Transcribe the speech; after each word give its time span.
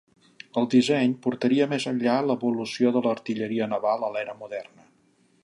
El 0.61 0.67
disseny 0.73 1.11
portaria 1.25 1.67
més 1.73 1.85
enllà 1.91 2.15
l'evolució 2.29 2.95
de 2.97 3.05
l'artilleria 3.09 3.69
naval 3.75 4.09
a 4.09 4.13
l'era 4.17 4.37
moderna. 4.43 4.91